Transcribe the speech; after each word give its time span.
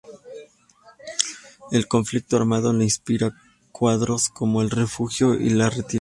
El 1.71 1.87
conflicto 1.87 2.35
armado 2.35 2.73
le 2.73 2.85
inspiró 2.85 3.33
cuadros 3.71 4.29
como 4.29 4.63
"El 4.63 4.71
refugio" 4.71 5.35
y 5.35 5.51
"La 5.51 5.69
retirada". 5.69 5.89